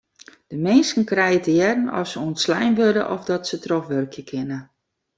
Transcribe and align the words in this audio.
De 0.51 0.55
minsken 0.65 1.05
krije 1.11 1.39
te 1.45 1.51
hearren 1.57 1.89
oft 1.99 2.11
se 2.11 2.17
ûntslein 2.27 2.73
wurde 2.79 3.03
of 3.15 3.21
dat 3.29 3.43
se 3.49 3.57
trochwurkje 3.65 4.23
kinne. 4.29 4.59